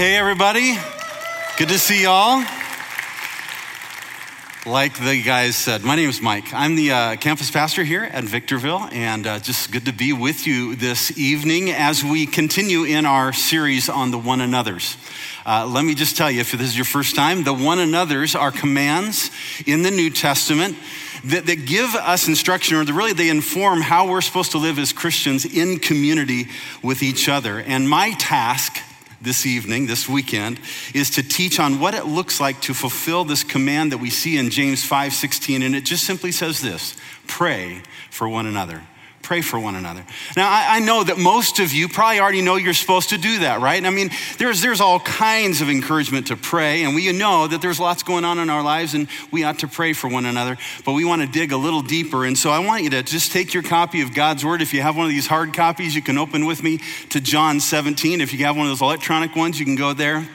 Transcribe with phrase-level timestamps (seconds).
[0.00, 0.78] Hey everybody.
[1.58, 2.42] Good to see y'all.
[4.64, 6.54] Like the guys said, my name is Mike.
[6.54, 10.46] I'm the uh, campus pastor here at Victorville, and uh, just good to be with
[10.46, 14.96] you this evening as we continue in our series on the one another's.
[15.44, 18.34] Uh, let me just tell you, if this is your first time, the one another's
[18.34, 19.30] are commands
[19.66, 20.78] in the New Testament
[21.24, 24.94] that, that give us instruction, or really they inform how we're supposed to live as
[24.94, 26.48] Christians in community
[26.82, 27.58] with each other.
[27.58, 28.78] And my task
[29.20, 30.60] this evening, this weekend,
[30.94, 34.38] is to teach on what it looks like to fulfill this command that we see
[34.38, 36.96] in James 5:16 and it just simply says this,
[37.26, 38.82] pray for one another
[39.30, 40.04] pray for one another.
[40.36, 43.38] Now, I, I, know that most of you probably already know you're supposed to do
[43.38, 43.86] that, right?
[43.86, 47.78] I mean, there's, there's all kinds of encouragement to pray, and we know that there's
[47.78, 50.94] lots going on in our lives, and we ought to pray for one another, but
[50.94, 52.24] we want to dig a little deeper.
[52.24, 54.62] And so I want you to just take your copy of God's Word.
[54.62, 57.60] If you have one of these hard copies, you can open with me to John
[57.60, 58.20] 17.
[58.20, 60.28] If you have one of those electronic ones, you can go there.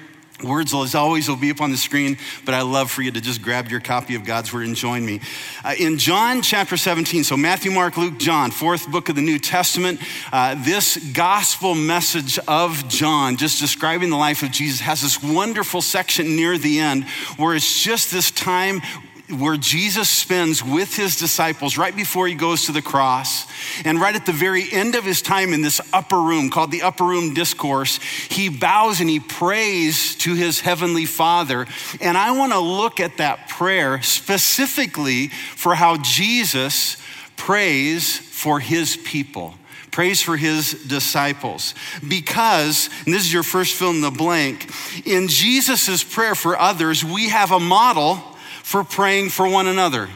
[0.45, 3.21] Words, as always, will be up on the screen, but I love for you to
[3.21, 5.21] just grab your copy of God's Word and join me.
[5.63, 9.39] Uh, in John chapter 17, so Matthew, Mark, Luke, John, fourth book of the New
[9.39, 9.99] Testament,
[10.31, 15.81] uh, this gospel message of John, just describing the life of Jesus, has this wonderful
[15.81, 17.05] section near the end
[17.37, 18.81] where it's just this time
[19.29, 23.47] where Jesus spends with his disciples right before he goes to the cross.
[23.83, 26.83] And right at the very end of his time in this upper room called the
[26.83, 31.65] upper room discourse, he bows and he prays to his heavenly father.
[32.01, 36.97] And I want to look at that prayer specifically for how Jesus
[37.35, 39.55] prays for his people
[39.91, 41.73] prays for his disciples.
[42.05, 44.69] Because, and this is your first fill in the blank,
[45.05, 48.34] in Jesus' prayer for others, we have a model
[48.65, 50.09] for praying for one another.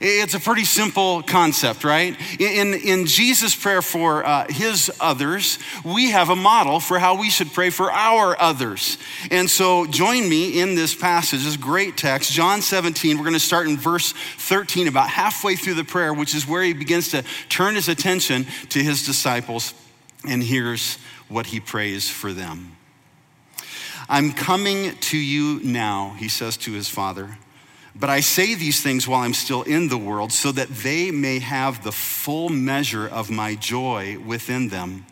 [0.00, 2.16] It's a pretty simple concept, right?
[2.40, 7.30] In, in Jesus' prayer for uh, his others, we have a model for how we
[7.30, 8.96] should pray for our others.
[9.32, 13.16] And so join me in this passage, this great text, John 17.
[13.16, 16.62] We're going to start in verse 13, about halfway through the prayer, which is where
[16.62, 19.74] he begins to turn his attention to his disciples.
[20.28, 20.96] And here's
[21.28, 22.76] what he prays for them
[24.08, 27.36] I'm coming to you now, he says to his father.
[28.00, 31.38] But I say these things while I'm still in the world, so that they may
[31.38, 35.04] have the full measure of my joy within them.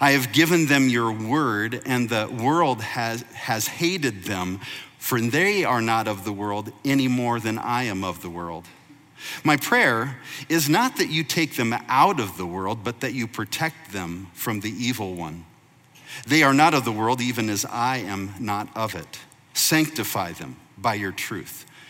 [0.00, 4.60] I have given them your word, and the world has, has hated them,
[4.98, 8.64] for they are not of the world any more than I am of the world.
[9.44, 13.26] My prayer is not that you take them out of the world, but that you
[13.26, 15.44] protect them from the evil one.
[16.26, 19.18] They are not of the world, even as I am not of it.
[19.52, 21.66] Sanctify them by your truth.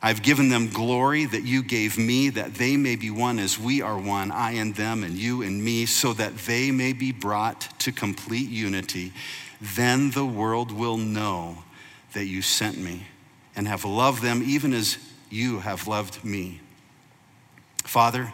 [0.00, 3.82] I've given them glory that you gave me, that they may be one as we
[3.82, 7.80] are one, I and them, and you and me, so that they may be brought
[7.80, 9.12] to complete unity.
[9.60, 11.64] Then the world will know
[12.12, 13.06] that you sent me
[13.56, 14.98] and have loved them even as
[15.30, 16.60] you have loved me.
[17.82, 18.32] Father,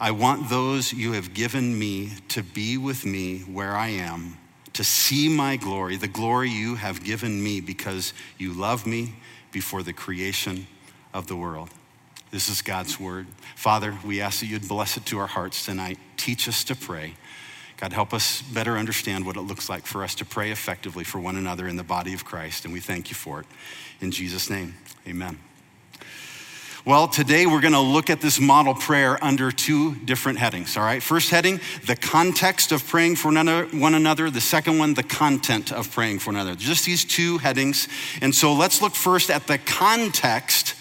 [0.00, 4.38] I want those you have given me to be with me where I am,
[4.72, 9.16] to see my glory, the glory you have given me because you love me
[9.52, 10.66] before the creation
[11.12, 11.70] of the world.
[12.30, 13.26] This is God's word.
[13.56, 15.98] Father, we ask that you'd bless it to our hearts tonight.
[16.16, 17.14] Teach us to pray.
[17.78, 21.20] God, help us better understand what it looks like for us to pray effectively for
[21.20, 23.46] one another in the body of Christ, and we thank you for it.
[24.00, 24.74] In Jesus' name,
[25.06, 25.38] amen.
[26.84, 30.82] Well, today we're going to look at this model prayer under two different headings, all
[30.82, 31.02] right?
[31.02, 34.30] First heading, the context of praying for one another.
[34.30, 36.54] The second one, the content of praying for another.
[36.54, 37.88] Just these two headings.
[38.22, 40.76] And so let's look first at the context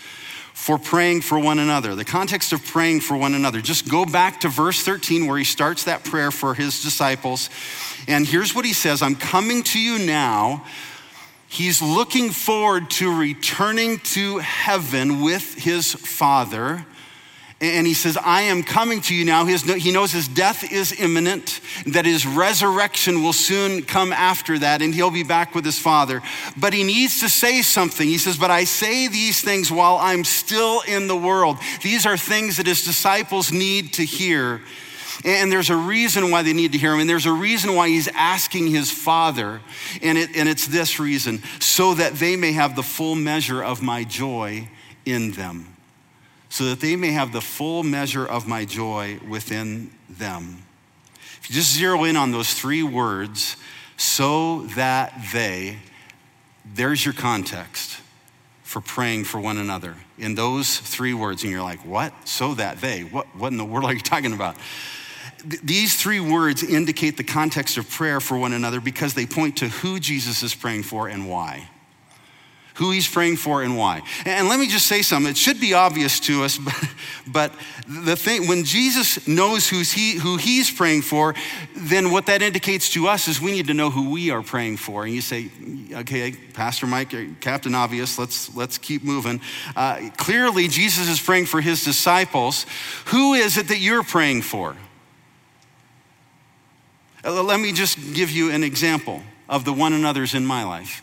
[0.67, 3.61] for praying for one another, the context of praying for one another.
[3.61, 7.49] Just go back to verse 13 where he starts that prayer for his disciples.
[8.05, 10.65] And here's what he says I'm coming to you now.
[11.47, 16.85] He's looking forward to returning to heaven with his Father.
[17.59, 19.45] And he says, I am coming to you now.
[19.45, 24.93] he knows his death is imminent, that his resurrection will soon come after that, and
[24.93, 26.21] he'll be back with his father.
[26.55, 28.07] But he needs to say something.
[28.07, 31.57] He says, But I say these things while I'm still in the world.
[31.81, 34.61] These are things that his disciples need to hear.
[35.25, 37.89] And there's a reason why they need to hear him, and there's a reason why
[37.89, 39.61] he's asking his father.
[40.03, 43.81] And, it, and it's this reason so that they may have the full measure of
[43.81, 44.69] my joy
[45.05, 45.76] in them.
[46.57, 50.63] So that they may have the full measure of my joy within them.
[51.13, 53.57] If you just zero in on those three words,
[53.95, 55.77] so that they,
[56.65, 58.01] there's your context
[58.63, 61.43] for praying for one another in those three words.
[61.43, 62.11] And you're like, what?
[62.27, 63.01] So that they.
[63.01, 64.55] What, what in the world are you talking about?
[65.45, 69.67] These three words indicate the context of prayer for one another because they point to
[69.67, 71.69] who Jesus is praying for and why
[72.77, 74.03] who he's praying for and why.
[74.23, 75.31] And let me just say something.
[75.31, 76.73] It should be obvious to us, but,
[77.25, 77.53] but
[77.87, 81.33] the thing, when Jesus knows who's he, who he's praying for,
[81.75, 84.77] then what that indicates to us is we need to know who we are praying
[84.77, 85.05] for.
[85.05, 85.49] And you say,
[85.91, 89.41] okay, Pastor Mike, uh, Captain Obvious, let's, let's keep moving.
[89.75, 92.67] Uh, clearly, Jesus is praying for his disciples.
[93.05, 94.75] Who is it that you're praying for?
[97.25, 101.01] Uh, let me just give you an example of the one another's in my life.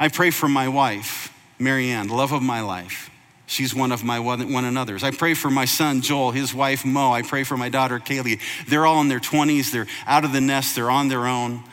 [0.00, 3.10] I pray for my wife, Marianne, love of my life.
[3.46, 5.02] She's one of my one, one another's.
[5.02, 7.12] I pray for my son, Joel, his wife, Mo.
[7.12, 8.40] I pray for my daughter, Kaylee.
[8.68, 9.72] They're all in their 20s.
[9.72, 10.76] They're out of the nest.
[10.76, 11.64] They're on their own.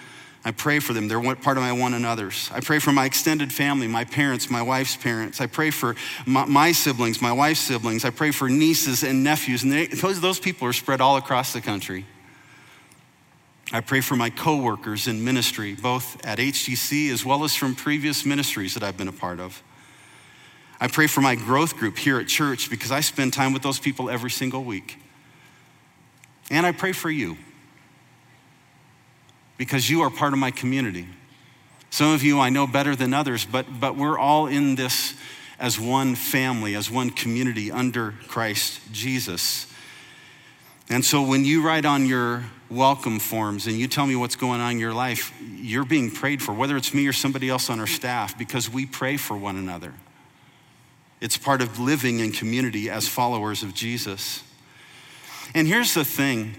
[0.46, 1.10] I pray for them.
[1.10, 2.50] They're part of my one another's.
[2.54, 5.42] I pray for my extended family, my parents, my wife's parents.
[5.42, 5.96] I pray for
[6.26, 8.06] my, my siblings, my wife's siblings.
[8.06, 9.64] I pray for nieces and nephews.
[9.64, 12.06] And they, those, those people are spread all across the country.
[13.72, 18.26] I pray for my coworkers in ministry, both at HGC as well as from previous
[18.26, 19.62] ministries that I've been a part of.
[20.80, 23.80] I pray for my growth group here at church because I spend time with those
[23.80, 25.00] people every single week.
[26.52, 27.38] And I pray for you
[29.58, 31.08] because you are part of my community.
[31.90, 35.16] Some of you I know better than others, but, but we're all in this
[35.58, 39.72] as one family, as one community under Christ Jesus.
[40.90, 44.60] And so when you write on your welcome forms and you tell me what's going
[44.60, 47.80] on in your life, you're being prayed for, whether it's me or somebody else on
[47.80, 49.94] our staff, because we pray for one another.
[51.22, 54.44] It's part of living in community as followers of Jesus.
[55.54, 56.56] And here's the thing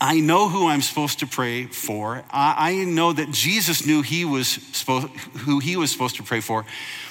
[0.00, 2.24] I know who I'm supposed to pray for.
[2.30, 6.64] I, know that Jesus knew he was supposed, who he was supposed to pray for.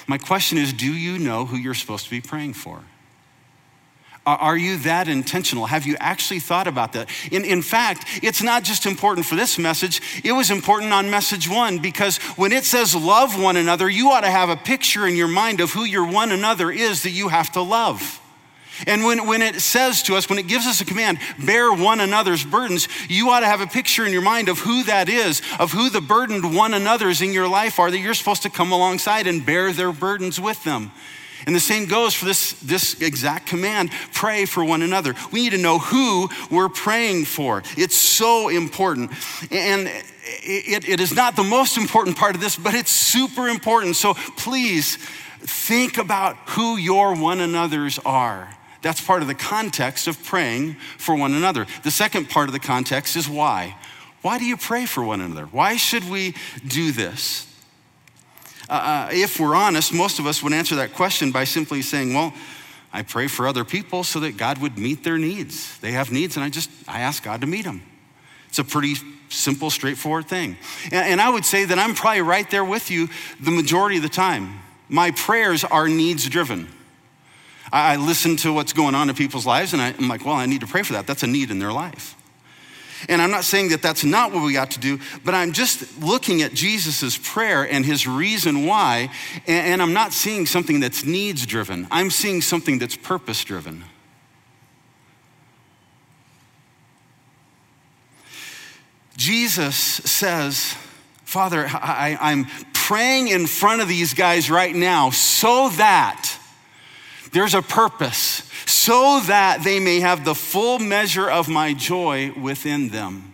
[0.06, 2.82] My question is do you know who you're supposed to be praying for?
[4.24, 5.66] Are you that intentional?
[5.66, 7.08] Have you actually thought about that?
[7.32, 11.48] In, in fact, it's not just important for this message, it was important on message
[11.48, 15.16] one because when it says love one another, you ought to have a picture in
[15.16, 18.20] your mind of who your one another is that you have to love.
[18.86, 22.00] And when, when it says to us, when it gives us a command, bear one
[22.00, 25.42] another's burdens, you ought to have a picture in your mind of who that is,
[25.58, 28.72] of who the burdened one another's in your life are that you're supposed to come
[28.72, 30.92] alongside and bear their burdens with them.
[31.46, 35.14] And the same goes for this, this exact command pray for one another.
[35.32, 37.62] We need to know who we're praying for.
[37.76, 39.10] It's so important.
[39.50, 39.88] And
[40.24, 43.96] it, it is not the most important part of this, but it's super important.
[43.96, 44.96] So please
[45.40, 48.56] think about who your one another's are.
[48.82, 51.66] That's part of the context of praying for one another.
[51.84, 53.76] The second part of the context is why.
[54.22, 55.46] Why do you pray for one another?
[55.46, 56.34] Why should we
[56.66, 57.51] do this?
[58.72, 62.14] Uh, uh, if we're honest, most of us would answer that question by simply saying,
[62.14, 62.32] well,
[62.90, 65.78] I pray for other people so that God would meet their needs.
[65.80, 67.82] They have needs, and I just, I ask God to meet them.
[68.48, 68.94] It's a pretty
[69.28, 70.56] simple, straightforward thing.
[70.86, 74.02] And, and I would say that I'm probably right there with you the majority of
[74.04, 74.60] the time.
[74.88, 76.66] My prayers are needs driven.
[77.70, 80.36] I, I listen to what's going on in people's lives, and I, I'm like, well,
[80.36, 81.06] I need to pray for that.
[81.06, 82.16] That's a need in their life.
[83.08, 86.00] And I'm not saying that that's not what we got to do, but I'm just
[86.02, 89.10] looking at Jesus' prayer and his reason why,
[89.46, 91.88] and, I'm not seeing something that's needs driven.
[91.90, 93.84] I'm seeing something that's purpose driven.
[99.16, 100.74] Jesus says,
[101.24, 106.36] Father, I, I'm praying in front of these guys right now so that
[107.32, 108.42] there's a purpose
[108.84, 113.32] so that they may have the full measure of my joy within them.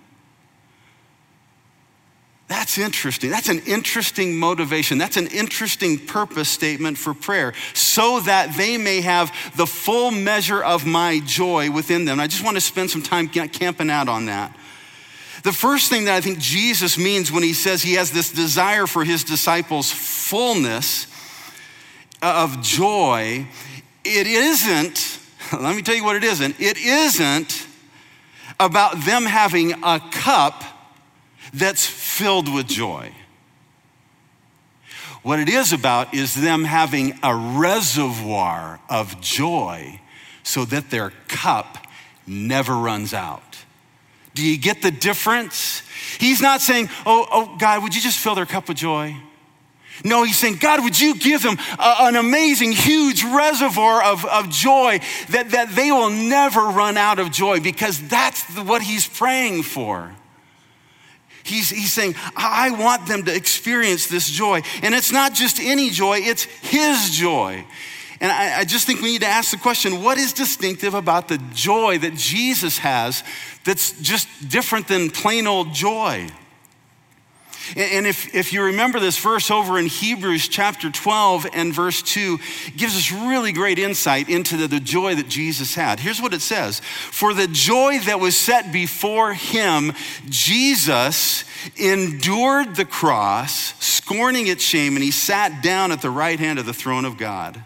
[2.49, 3.31] That's interesting.
[3.31, 4.99] That's an interesting motivation.
[4.99, 10.63] That's an interesting purpose statement for prayer, so that they may have the full measure
[10.63, 12.21] of my joy within them.
[12.21, 14.55] I just want to spend some time camping out on that.
[15.45, 18.87] The first thing that I think Jesus means when he says he has this desire
[18.87, 21.07] for his disciples' fullness
[22.21, 23.47] of joy,
[24.05, 25.21] it isn't
[25.61, 26.61] let me tell you what it isn't.
[26.61, 27.67] It isn't
[28.61, 30.65] about them having a cup
[31.53, 33.13] that's filled with joy.
[35.23, 40.01] What it is about is them having a reservoir of joy
[40.43, 41.87] so that their cup
[42.27, 43.43] never runs out.
[44.35, 45.83] Do you get the difference?
[46.19, 49.17] He's not saying, oh, oh, God, would you just fill their cup with joy?
[50.05, 54.49] No, he's saying, God, would you give them a, an amazing, huge reservoir of, of
[54.51, 55.01] joy
[55.31, 60.15] that, that they will never run out of joy because that's what he's praying for.
[61.45, 64.63] He's, he's saying, I want them to experience this joy.
[64.83, 67.65] And it's not just any joy, it's his joy.
[68.21, 71.29] And I, I, just think we need to ask the question what is distinctive about
[71.29, 73.23] the joy that Jesus has
[73.65, 76.29] that's just different than plain old joy?
[77.77, 82.39] And if, if you remember this verse over in Hebrews chapter 12 and verse 2,
[82.77, 86.01] gives us really great insight into the, the joy that Jesus had.
[86.01, 89.93] Here's what it says For the joy that was set before him,
[90.29, 91.45] Jesus
[91.77, 96.67] endured the cross, scorning its shame, and he sat down at the right hand of
[96.67, 97.63] the throne of God.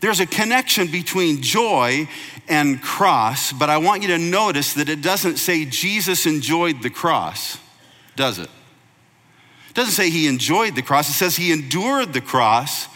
[0.00, 2.08] There's a connection between joy
[2.48, 6.90] and cross, but I want you to notice that it doesn't say Jesus enjoyed the
[6.90, 7.58] cross
[8.16, 8.48] does it?
[9.68, 12.88] It doesn't say he enjoyed the cross, it says he endured the cross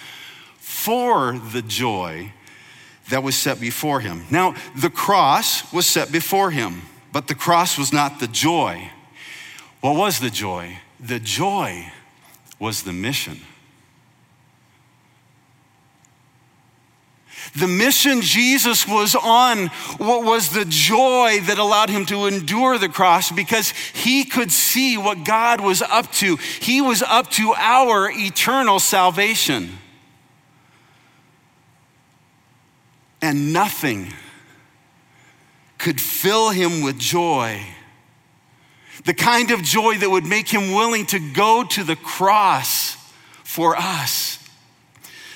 [0.59, 2.33] for the joy
[3.11, 4.25] that was set before him.
[4.31, 8.91] Now, the cross was set before him, but the cross was not the joy.
[9.81, 10.79] What was the joy?
[10.99, 11.93] The joy
[12.59, 13.41] was the mission.
[17.57, 19.69] The mission Jesus was on
[19.99, 24.99] what was the joy that allowed him to endure the cross because he could see
[24.99, 26.37] what God was up to.
[26.37, 29.79] He was up to our eternal salvation.
[33.23, 34.13] And nothing
[35.79, 37.61] could fill him with joy.
[39.05, 42.97] The kind of joy that would make him willing to go to the cross
[43.45, 44.41] for us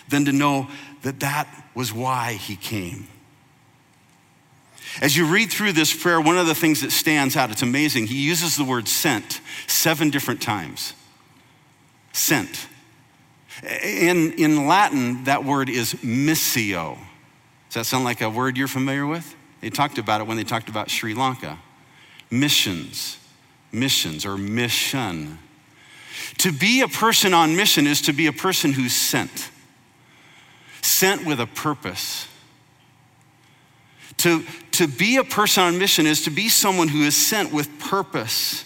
[0.09, 0.69] than to know
[1.03, 1.47] that that
[1.79, 3.07] was why he came.
[5.01, 8.09] As you read through this prayer, one of the things that stands out, it's amazing,
[8.09, 10.93] he uses the word sent seven different times.
[12.13, 12.67] Sent.
[13.63, 16.99] In, in Latin, that word is missio.
[17.69, 19.37] Does that sound like a word you're familiar with?
[19.61, 21.61] They talked about it when they talked about Sri Lanka.
[22.29, 23.19] Missions,
[23.71, 25.39] missions, or mission.
[26.39, 29.53] To be a person on mission is to be a person who's sent
[30.99, 32.27] sent with a purpose.
[34.19, 37.79] To, to be a person on mission is to be someone who is sent with
[37.79, 38.65] purpose.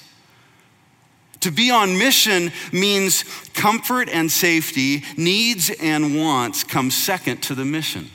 [1.40, 7.66] To be on mission means comfort and safety, needs and wants come second to the
[7.66, 8.08] mission.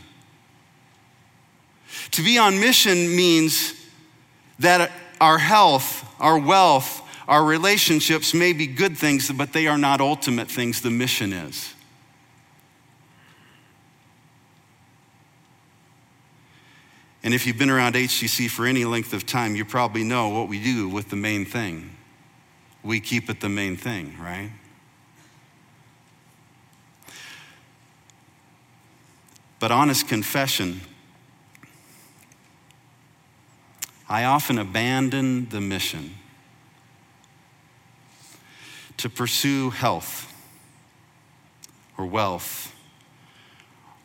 [2.11, 3.73] To be on mission means
[4.59, 10.01] that our health, our wealth, our relationships may be good things, but they are not
[10.01, 11.75] ultimate things, the mission is.
[17.27, 20.47] And if you've been around HCC for any length of time, you probably know what
[20.47, 21.93] we do with the main thing.
[22.83, 24.49] We keep it the main thing, right?
[29.59, 30.79] But honest confession,
[34.07, 36.15] I often abandon the mission
[38.95, 40.33] to pursue health
[41.97, 42.73] or wealth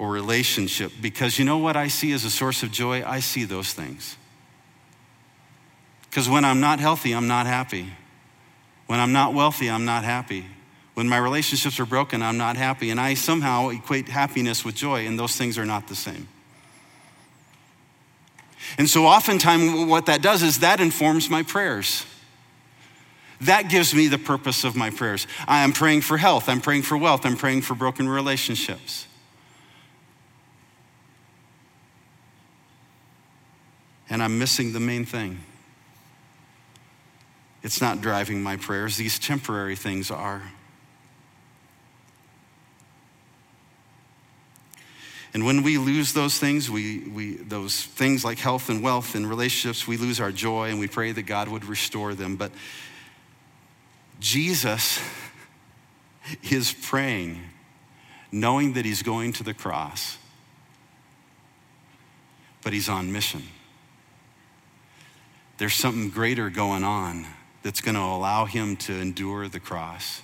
[0.03, 3.05] or relationship because you know what I see as a source of joy?
[3.07, 4.17] I see those things.
[6.11, 7.87] Because when I'm not healthy, I'm not happy.
[8.89, 10.45] When I'm not wealthy, I'm not happy.
[10.95, 12.91] When my relationships are broken, I'm not happy.
[12.91, 16.27] And I somehow equate happiness with joy, and those things are not the same.
[18.79, 22.05] And so, oftentimes, what that does is that informs my prayers.
[23.43, 25.29] That gives me the purpose of my prayers.
[25.47, 29.07] I am praying for health, I'm praying for wealth, I'm praying for broken relationships.
[34.13, 35.41] And I'm missing the main thing.
[37.63, 40.43] It's not driving my prayers, these temporary things are.
[45.33, 49.27] And when we lose those things, we, we, those things like health and wealth and
[49.27, 52.37] relationships, we lose our joy and we pray that God would restore them.
[52.37, 52.53] But
[54.21, 55.01] Jesus
[56.51, 57.41] is praying,
[58.31, 60.19] knowing that he's going to the cross,
[62.63, 63.45] but he's on mission
[65.59, 67.27] there's something greater going on
[67.63, 70.23] that's going to allow him to endure the cross.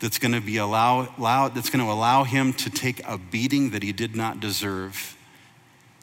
[0.00, 3.70] That's going to be allow, allow, that's going to allow him to take a beating
[3.70, 5.16] that he did not deserve,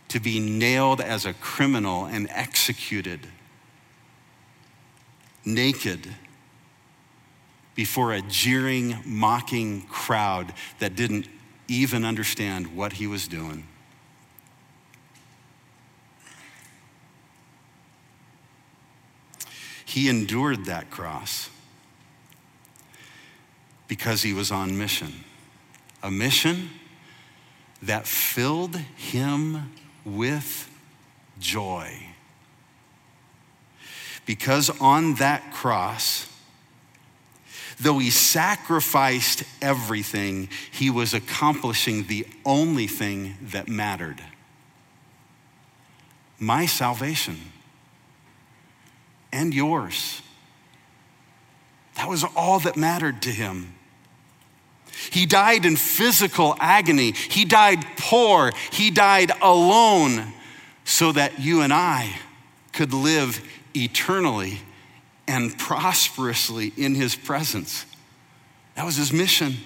[0.09, 3.27] to be nailed as a criminal and executed
[5.45, 6.07] naked
[7.75, 11.27] before a jeering, mocking crowd that didn't
[11.67, 13.65] even understand what he was doing.
[19.91, 21.49] He endured that cross
[23.89, 25.25] because he was on mission.
[26.01, 26.69] A mission
[27.81, 29.73] that filled him
[30.05, 30.69] with
[31.41, 31.93] joy.
[34.25, 36.25] Because on that cross,
[37.77, 44.23] though he sacrificed everything, he was accomplishing the only thing that mattered
[46.39, 47.50] my salvation
[49.31, 50.21] and yours.
[51.95, 53.75] That was all that mattered to him.
[55.11, 57.11] He died in physical agony.
[57.11, 58.51] He died poor.
[58.71, 60.33] He died alone
[60.83, 62.13] so that you and I
[62.73, 63.41] could live
[63.75, 64.59] eternally
[65.27, 67.85] and prosperously in his presence.
[68.75, 69.57] That was his mission.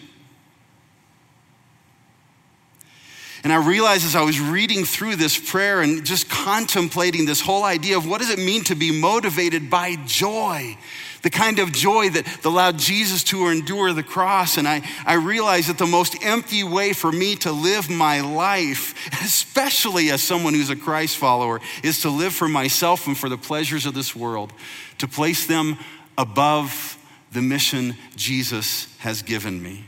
[3.46, 7.64] And I realized as I was reading through this prayer and just contemplating this whole
[7.64, 10.76] idea of what does it mean to be motivated by joy?
[11.22, 14.58] The kind of joy that allowed Jesus to endure the cross.
[14.58, 18.96] And I, I realized that the most empty way for me to live my life,
[19.24, 23.38] especially as someone who's a Christ follower, is to live for myself and for the
[23.38, 24.54] pleasures of this world,
[24.98, 25.78] to place them
[26.18, 26.98] above
[27.32, 29.86] the mission Jesus has given me.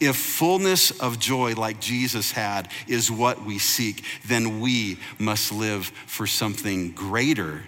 [0.00, 5.86] If fullness of joy like Jesus had is what we seek, then we must live
[6.06, 7.64] for something greater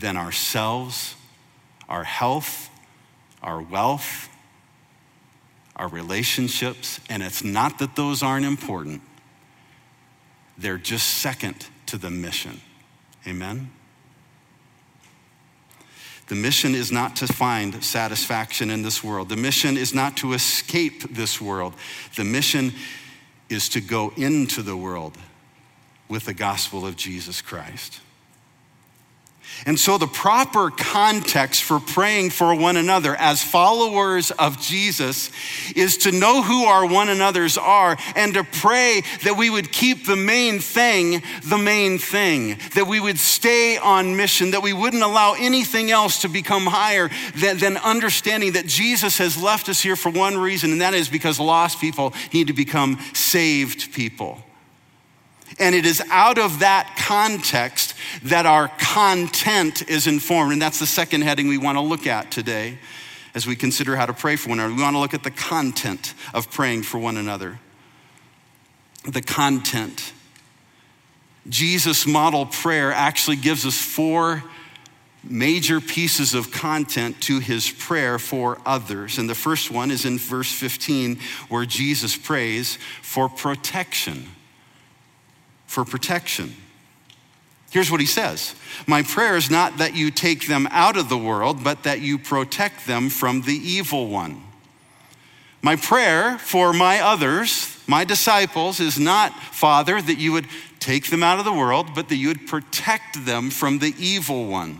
[0.00, 1.14] than ourselves,
[1.88, 2.70] our health,
[3.42, 4.28] our wealth,
[5.76, 7.00] our relationships.
[7.10, 9.02] And it's not that those aren't important,
[10.56, 12.60] they're just second to the mission.
[13.26, 13.70] Amen?
[16.28, 19.28] The mission is not to find satisfaction in this world.
[19.28, 21.74] The mission is not to escape this world.
[22.16, 22.72] The mission
[23.50, 25.18] is to go into the world
[26.08, 28.00] with the gospel of Jesus Christ.
[29.66, 35.30] And so, the proper context for praying for one another as followers of Jesus
[35.74, 40.06] is to know who our one another's are and to pray that we would keep
[40.06, 45.02] the main thing the main thing, that we would stay on mission, that we wouldn't
[45.02, 49.96] allow anything else to become higher than, than understanding that Jesus has left us here
[49.96, 54.42] for one reason, and that is because lost people need to become saved people.
[55.58, 60.52] And it is out of that context that our content is informed.
[60.52, 62.78] And that's the second heading we want to look at today
[63.34, 64.74] as we consider how to pray for one another.
[64.74, 67.60] We want to look at the content of praying for one another.
[69.04, 70.12] The content.
[71.48, 74.42] Jesus' model prayer actually gives us four
[75.22, 79.18] major pieces of content to his prayer for others.
[79.18, 84.28] And the first one is in verse 15, where Jesus prays for protection
[85.74, 86.54] for protection.
[87.70, 88.54] Here's what he says
[88.86, 92.16] My prayer is not that you take them out of the world, but that you
[92.16, 94.40] protect them from the evil one.
[95.60, 100.46] My prayer for my others, my disciples, is not, Father, that you would
[100.78, 104.46] take them out of the world, but that you would protect them from the evil
[104.46, 104.78] one.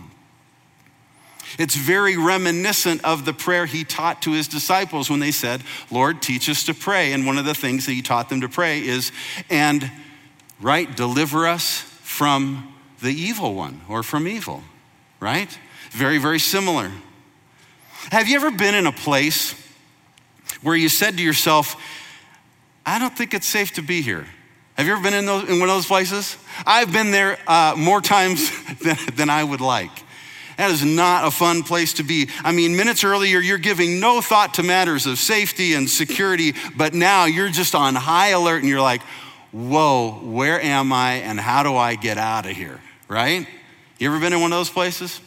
[1.57, 6.21] It's very reminiscent of the prayer he taught to his disciples when they said, Lord,
[6.21, 7.13] teach us to pray.
[7.13, 9.11] And one of the things that he taught them to pray is,
[9.49, 9.89] and
[10.61, 10.93] right?
[10.95, 14.63] Deliver us from the evil one or from evil,
[15.19, 15.57] right?
[15.91, 16.91] Very, very similar.
[18.11, 19.53] Have you ever been in a place
[20.61, 21.75] where you said to yourself,
[22.85, 24.25] I don't think it's safe to be here?
[24.77, 26.37] Have you ever been in, those, in one of those places?
[26.65, 29.91] I've been there uh, more times than, than I would like.
[30.57, 32.29] That is not a fun place to be.
[32.43, 36.93] I mean, minutes earlier, you're giving no thought to matters of safety and security, but
[36.93, 39.01] now you're just on high alert and you're like,
[39.55, 42.81] whoa, where am I and how do I get out of here?
[43.07, 43.47] Right?
[43.97, 45.21] You ever been in one of those places?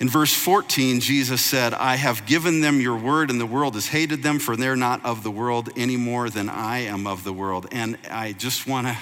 [0.00, 3.88] In verse 14, Jesus said, I have given them your word, and the world has
[3.88, 7.34] hated them, for they're not of the world any more than I am of the
[7.34, 7.66] world.
[7.70, 8.96] And I just want to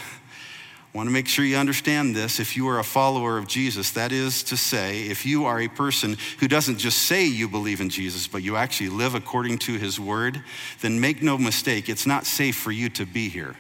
[0.98, 2.40] want to make sure you understand this.
[2.40, 5.68] If you are a follower of Jesus, that is to say, if you are a
[5.68, 9.78] person who doesn't just say you believe in Jesus, but you actually live according to
[9.78, 10.42] his word,
[10.80, 13.54] then make no mistake, it's not safe for you to be here.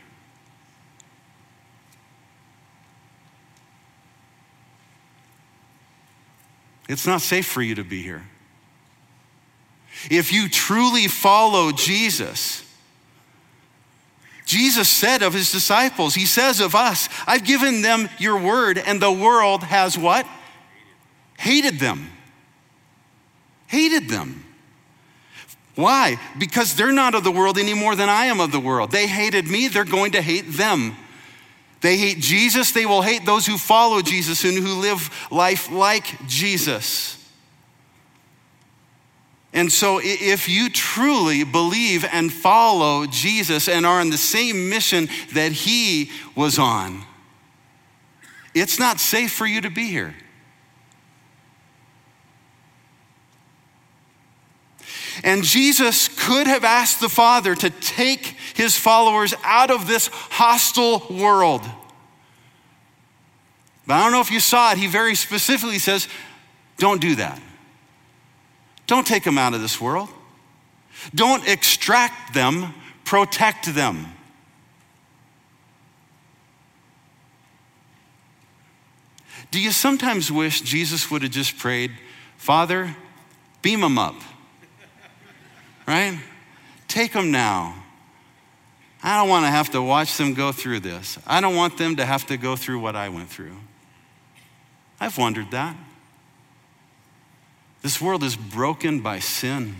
[6.88, 8.24] It's not safe for you to be here.
[10.10, 12.67] If you truly follow Jesus,
[14.48, 18.98] Jesus said of his disciples, he says of us, I've given them your word, and
[18.98, 20.26] the world has what?
[21.36, 22.10] Hated them.
[23.66, 24.42] Hated them.
[25.74, 26.18] Why?
[26.38, 28.90] Because they're not of the world any more than I am of the world.
[28.90, 30.96] They hated me, they're going to hate them.
[31.82, 36.26] They hate Jesus, they will hate those who follow Jesus and who live life like
[36.26, 37.17] Jesus.
[39.52, 45.08] And so, if you truly believe and follow Jesus and are on the same mission
[45.32, 47.02] that he was on,
[48.54, 50.14] it's not safe for you to be here.
[55.24, 61.06] And Jesus could have asked the Father to take his followers out of this hostile
[61.10, 61.62] world.
[63.86, 66.08] But I don't know if you saw it, he very specifically says,
[66.76, 67.40] don't do that.
[68.88, 70.08] Don't take them out of this world.
[71.14, 72.74] Don't extract them,
[73.04, 74.06] protect them.
[79.50, 81.92] Do you sometimes wish Jesus would have just prayed,
[82.36, 82.96] Father,
[83.62, 84.16] beam them up?
[85.86, 86.18] right?
[86.86, 87.84] Take them now.
[89.02, 91.18] I don't want to have to watch them go through this.
[91.26, 93.56] I don't want them to have to go through what I went through.
[94.98, 95.76] I've wondered that.
[97.88, 99.76] This world is broken by sin.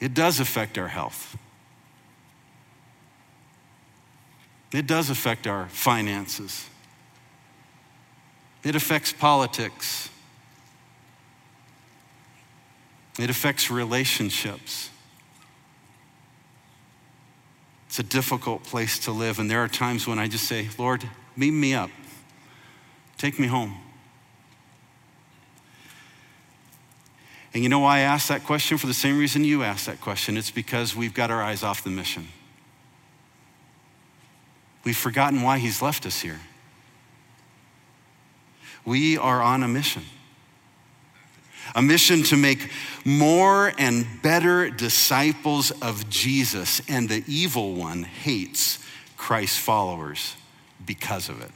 [0.00, 1.36] It does affect our health.
[4.72, 6.68] It does affect our finances.
[8.64, 10.10] It affects politics.
[13.20, 14.90] It affects relationships.
[17.86, 19.38] It's a difficult place to live.
[19.38, 21.90] And there are times when I just say, Lord, meet me up.
[23.20, 23.76] Take me home.
[27.52, 28.78] And you know why I asked that question?
[28.78, 30.38] For the same reason you asked that question.
[30.38, 32.28] It's because we've got our eyes off the mission.
[34.84, 36.40] We've forgotten why He's left us here.
[38.86, 40.04] We are on a mission
[41.74, 42.70] a mission to make
[43.04, 48.84] more and better disciples of Jesus, and the evil one hates
[49.18, 50.34] Christ's followers
[50.84, 51.50] because of it.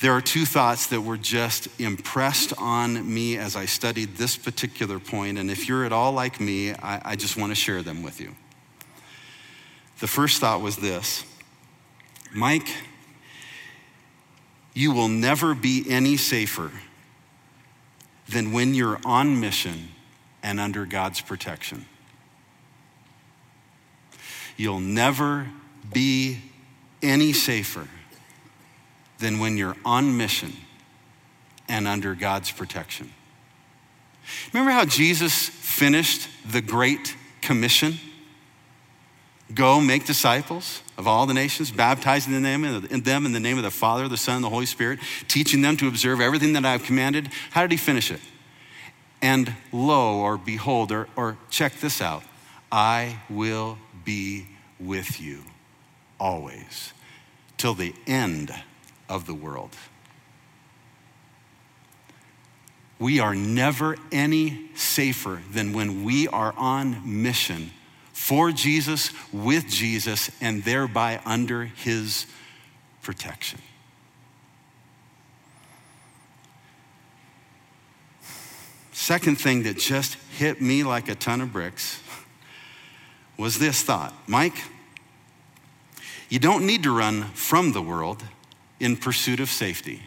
[0.00, 4.98] There are two thoughts that were just impressed on me as I studied this particular
[4.98, 8.02] point, and if you're at all like me, I, I just want to share them
[8.02, 8.34] with you.
[10.00, 11.24] The first thought was this
[12.32, 12.68] Mike,
[14.74, 16.72] you will never be any safer
[18.28, 19.88] than when you're on mission
[20.42, 21.86] and under God's protection.
[24.56, 25.48] You'll never
[25.92, 26.40] be
[27.02, 27.88] any safer
[29.18, 30.52] than when you're on mission
[31.68, 33.10] and under God's protection.
[34.52, 37.98] Remember how Jesus finished the Great Commission?
[39.52, 44.08] Go make disciples of all the nations, baptizing them in the name of the Father,
[44.08, 47.28] the Son, and the Holy Spirit, teaching them to observe everything that I've commanded.
[47.50, 48.20] How did he finish it?
[49.20, 52.22] And lo, or behold, or, or check this out
[52.70, 54.46] I will be
[54.80, 55.44] with you
[56.18, 56.92] always
[57.56, 58.52] till the end
[59.14, 59.70] of the world.
[62.98, 67.70] We are never any safer than when we are on mission
[68.12, 72.26] for Jesus, with Jesus, and thereby under his
[73.02, 73.60] protection.
[78.92, 82.00] Second thing that just hit me like a ton of bricks
[83.36, 84.56] was this thought Mike,
[86.28, 88.24] you don't need to run from the world
[88.80, 90.02] in pursuit of safety.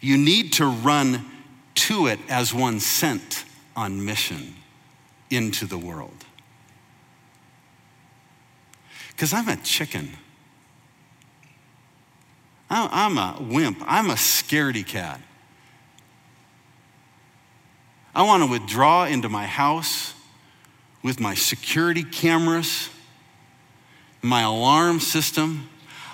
[0.00, 1.24] You need to run
[1.74, 4.54] to it as one sent on mission
[5.30, 6.24] into the world.
[9.08, 10.10] Because I'm a chicken.
[12.68, 13.78] I'm a wimp.
[13.86, 15.20] I'm a scaredy cat.
[18.14, 20.14] I want to withdraw into my house
[21.02, 22.90] with my security cameras,
[24.22, 25.68] my alarm system.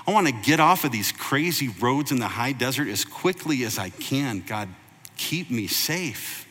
[0.06, 3.64] I want to get off of these crazy roads in the high desert as quickly
[3.64, 4.42] as I can.
[4.46, 4.68] God,
[5.16, 6.48] keep me safe.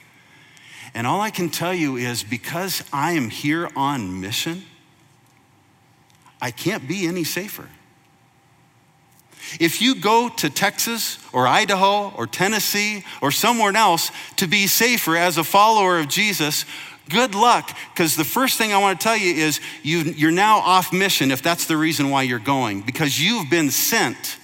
[0.94, 4.64] And all I can tell you is because I am here on mission,
[6.42, 7.68] I can't be any safer.
[9.60, 15.18] If you go to Texas or Idaho or Tennessee or somewhere else to be safer
[15.18, 16.66] as a follower of Jesus,
[17.10, 17.78] good luck.
[17.94, 21.32] Because the first thing I want to tell you is you, are now off mission
[21.32, 24.38] if that's the reason why you're going, because you've been sent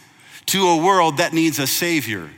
[0.47, 2.29] to a world that needs a Savior.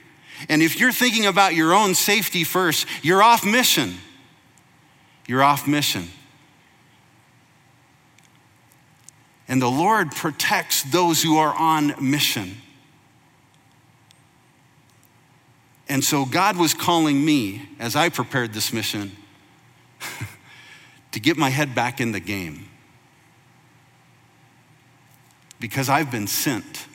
[0.47, 3.95] And if you're thinking about your own safety first, you're off mission.
[5.27, 6.07] You're off mission.
[9.47, 12.57] And the Lord protects those who are on mission.
[15.89, 19.11] And so God was calling me as I prepared this mission
[21.11, 22.67] to get my head back in the game.
[25.59, 26.85] Because I've been sent.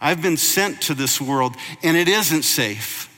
[0.00, 3.12] I've been sent to this world, and it isn't safe.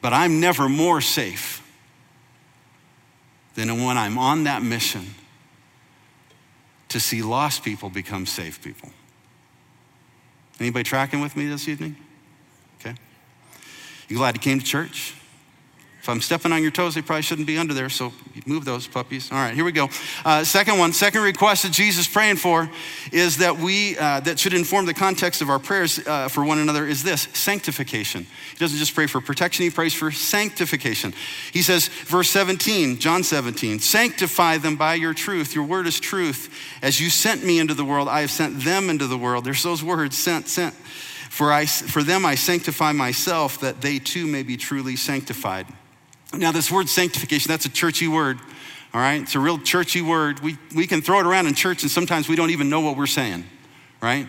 [0.00, 1.66] But I'm never more safe
[3.54, 5.14] than when I'm on that mission
[6.88, 8.90] to see lost people become saved people.
[10.58, 11.96] Anybody tracking with me this evening?
[12.80, 12.94] Okay.
[14.08, 15.14] You glad you came to church?
[16.00, 18.10] If I'm stepping on your toes, they probably shouldn't be under there, so
[18.46, 19.30] move those puppies.
[19.30, 19.90] All right, here we go.
[20.24, 22.70] Uh, second one, second request that Jesus is praying for
[23.12, 26.58] is that we, uh, that should inform the context of our prayers uh, for one
[26.58, 28.26] another is this sanctification.
[28.50, 31.12] He doesn't just pray for protection, he prays for sanctification.
[31.52, 35.54] He says, verse 17, John 17, sanctify them by your truth.
[35.54, 36.50] Your word is truth.
[36.80, 39.44] As you sent me into the world, I have sent them into the world.
[39.44, 40.74] There's those words, sent, sent.
[41.28, 45.66] For, I, for them I sanctify myself, that they too may be truly sanctified.
[46.34, 48.38] Now, this word sanctification, that's a churchy word,
[48.94, 49.22] all right?
[49.22, 50.40] It's a real churchy word.
[50.40, 52.96] We, we can throw it around in church, and sometimes we don't even know what
[52.96, 53.44] we're saying,
[54.00, 54.26] right?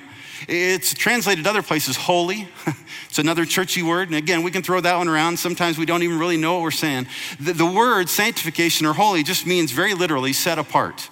[0.47, 2.47] It's translated other places holy.
[3.07, 4.07] it's another churchy word.
[4.07, 5.37] And again, we can throw that one around.
[5.37, 7.07] Sometimes we don't even really know what we're saying.
[7.39, 11.09] The, the word sanctification or holy just means very literally set apart.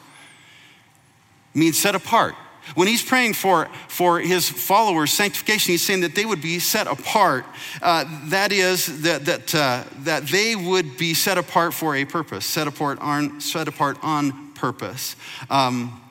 [1.54, 2.36] It means set apart.
[2.76, 6.88] When he's praying for, for his followers' sanctification, he's saying that they would be set
[6.88, 7.46] apart.
[7.82, 12.46] Uh, that is, that, that, uh, that they would be set apart for a purpose,
[12.46, 15.16] set apart on, set apart on purpose.
[15.50, 16.02] Um,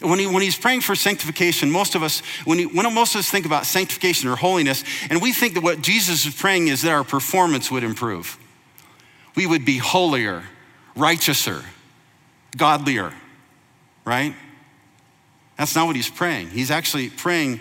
[0.00, 3.20] when, he, when he's praying for sanctification, most of us, when, he, when most of
[3.20, 6.82] us think about sanctification or holiness, and we think that what Jesus is praying is
[6.82, 8.38] that our performance would improve.
[9.34, 10.44] We would be holier,
[10.96, 11.64] righteouser,
[12.56, 13.12] godlier,
[14.04, 14.34] right?
[15.56, 16.50] That's not what he's praying.
[16.50, 17.60] He's actually praying,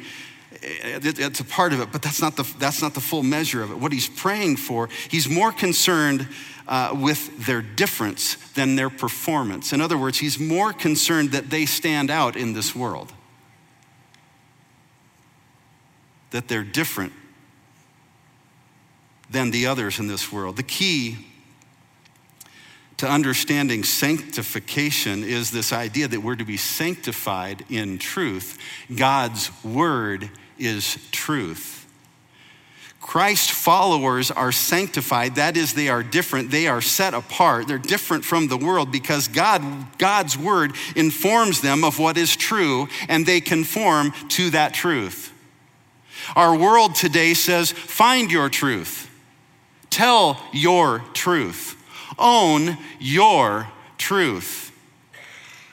[0.61, 3.71] it's a part of it, but that's not the, that's not the full measure of
[3.71, 3.77] it.
[3.77, 6.27] What he's praying for, he's more concerned
[6.67, 9.73] uh, with their difference than their performance.
[9.73, 13.11] In other words, he's more concerned that they stand out in this world,
[16.29, 17.13] that they're different
[19.29, 20.57] than the others in this world.
[20.57, 21.17] The key
[23.01, 28.59] to understanding sanctification is this idea that we're to be sanctified in truth.
[28.95, 31.87] God's word is truth.
[33.01, 35.33] Christ followers are sanctified.
[35.33, 36.51] That is, they are different.
[36.51, 37.67] They are set apart.
[37.67, 39.63] They're different from the world because God,
[39.97, 45.33] God's word informs them of what is true and they conform to that truth.
[46.35, 49.09] Our world today says, find your truth,
[49.89, 51.80] tell your truth
[52.17, 54.71] own your truth.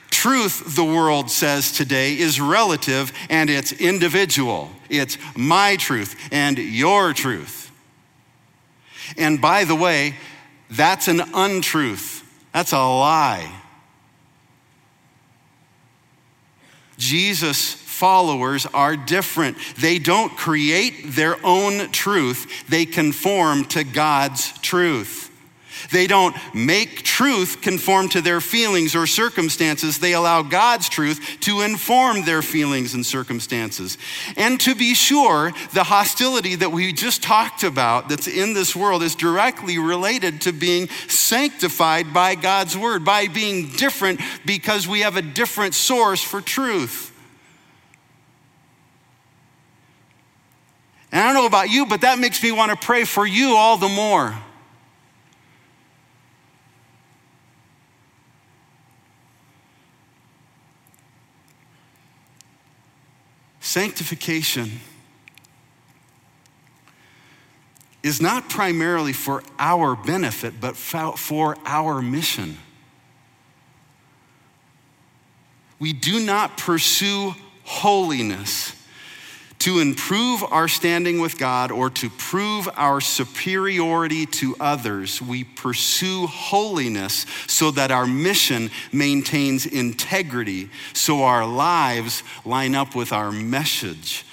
[0.09, 4.69] Truth, the world says today, is relative and it's individual.
[4.89, 7.71] It's my truth and your truth.
[9.17, 10.15] And by the way,
[10.69, 12.23] that's an untruth,
[12.53, 13.51] that's a lie.
[16.97, 19.57] Jesus followers are different.
[19.77, 25.28] They don't create their own truth, they conform to God's truth.
[25.91, 29.99] They don't make truth conform to their feelings or circumstances.
[29.99, 33.97] They allow God's truth to inform their feelings and circumstances.
[34.37, 39.03] And to be sure, the hostility that we just talked about that's in this world
[39.03, 45.15] is directly related to being sanctified by God's word, by being different because we have
[45.15, 47.07] a different source for truth.
[51.11, 53.55] And I don't know about you, but that makes me want to pray for you
[53.55, 54.37] all the more.
[63.69, 64.79] Sanctification
[68.01, 72.57] is not primarily for our benefit, but for our mission.
[75.77, 78.73] We do not pursue holiness
[79.59, 85.21] to improve our standing with God or to prove our superiority to others.
[85.21, 93.11] We pursue holiness so that our mission maintains integrity, so our lives line up with
[93.11, 94.25] our message.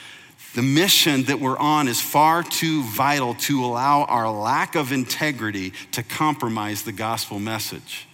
[0.54, 5.72] The mission that we're on is far too vital to allow our lack of integrity
[5.92, 8.06] to compromise the gospel message.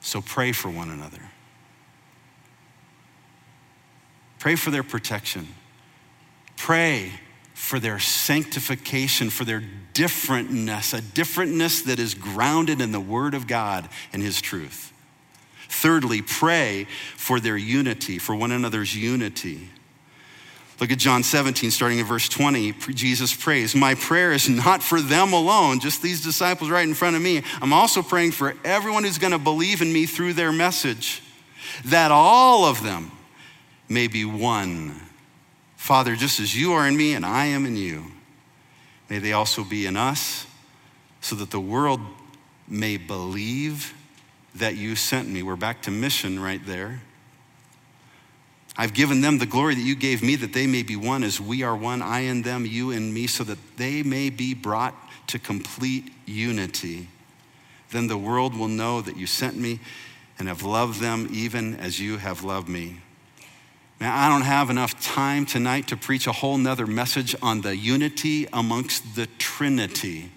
[0.00, 1.29] So pray for one another.
[4.40, 5.46] Pray for their protection.
[6.56, 7.12] Pray
[7.54, 13.46] for their sanctification, for their differentness, a differentness that is grounded in the Word of
[13.46, 14.92] God and His truth.
[15.68, 19.68] Thirdly, pray for their unity, for one another's unity.
[20.80, 22.72] Look at John 17, starting in verse 20.
[22.94, 27.14] Jesus prays, My prayer is not for them alone, just these disciples right in front
[27.14, 27.42] of me.
[27.60, 31.22] I'm also praying for everyone who's going to believe in me through their message,
[31.84, 33.12] that all of them
[33.90, 34.94] may be one.
[35.76, 38.04] Father, just as you are in me and I am in you,
[39.10, 40.46] may they also be in us,
[41.20, 42.00] so that the world
[42.68, 43.92] may believe
[44.54, 45.42] that you sent me.
[45.42, 47.02] We're back to mission right there.
[48.76, 51.40] I've given them the glory that you gave me, that they may be one as
[51.40, 54.94] we are one, I and them, you and me, so that they may be brought
[55.26, 57.08] to complete unity.
[57.90, 59.80] Then the world will know that you sent me
[60.38, 62.98] and have loved them even as you have loved me.
[64.00, 67.76] Now, I don't have enough time tonight to preach a whole nother message on the
[67.76, 70.30] unity amongst the Trinity.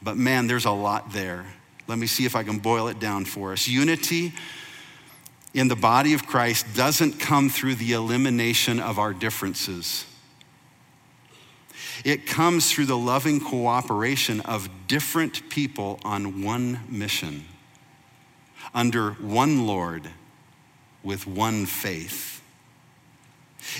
[0.00, 1.44] But man, there's a lot there.
[1.88, 3.66] Let me see if I can boil it down for us.
[3.66, 4.32] Unity
[5.54, 10.06] in the body of Christ doesn't come through the elimination of our differences.
[12.04, 17.44] It comes through the loving cooperation of different people on one mission,
[18.72, 20.10] under one Lord,
[21.02, 22.33] with one faith.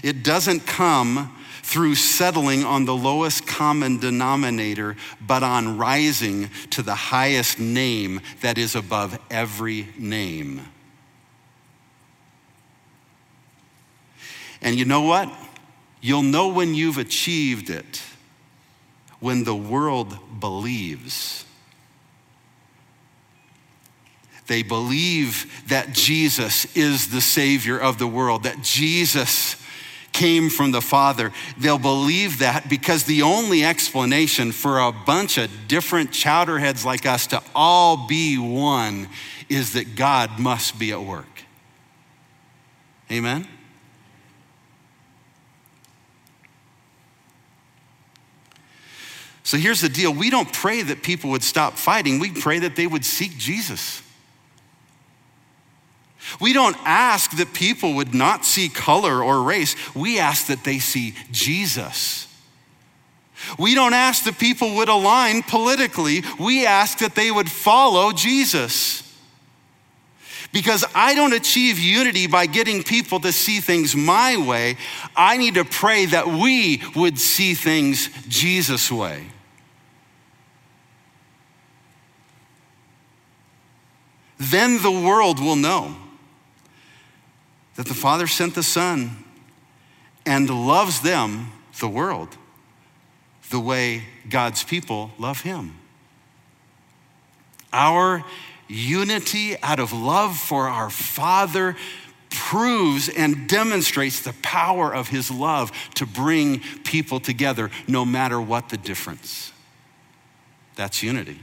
[0.03, 6.95] It doesn't come through settling on the lowest common denominator, but on rising to the
[6.95, 10.61] highest name that is above every name.
[14.61, 15.33] And you know what?
[16.01, 18.03] You'll know when you've achieved it
[19.21, 21.47] when the world believes.
[24.47, 29.57] They believe that Jesus is the Savior of the world, that Jesus
[30.15, 31.33] came from the Father.
[31.59, 37.27] They'll believe that because the only explanation for a bunch of different chowderheads like us
[37.27, 39.09] to all be one
[39.51, 41.27] is that God must be at work.
[43.11, 43.47] Amen?
[49.43, 52.77] So here's the deal we don't pray that people would stop fighting, we pray that
[52.77, 54.01] they would seek Jesus.
[56.41, 59.77] We don't ask that people would not see color or race.
[59.95, 62.29] We ask that they see Jesus.
[63.59, 66.23] We don't ask that people would align politically.
[66.39, 69.03] We ask that they would follow Jesus.
[70.53, 74.77] Because I don't achieve unity by getting people to see things my way.
[75.17, 79.27] I need to pray that we would see things Jesus' way.
[84.39, 85.97] Then the world will know
[87.77, 89.25] that the Father sent the Son
[90.27, 92.37] and loves them, the world,
[93.51, 95.77] the way God's people love Him.
[97.73, 98.25] Our
[98.69, 101.77] unity out of love for our Father
[102.31, 108.69] proves and demonstrates the power of His love to bring people together no matter what
[108.69, 109.53] the difference.
[110.77, 111.39] That's unity.